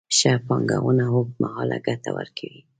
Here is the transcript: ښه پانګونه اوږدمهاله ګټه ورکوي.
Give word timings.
ښه 0.17 0.31
پانګونه 0.47 1.05
اوږدمهاله 1.13 1.77
ګټه 1.87 2.09
ورکوي. 2.17 2.59